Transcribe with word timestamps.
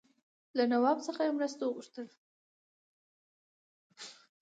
له 0.57 0.63
نواب 0.71 0.97
څخه 1.07 1.21
یې 1.25 1.31
مرسته 1.37 1.61
وغوښتل. 1.65 2.07